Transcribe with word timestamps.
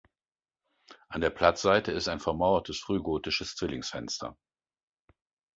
An 1.09 1.21
der 1.21 1.29
Platzseite 1.29 1.91
ist 1.91 2.07
ein 2.09 2.19
vermauertes 2.19 2.79
frühgotisches 2.79 3.55
Zwillingsfenster. 3.55 4.35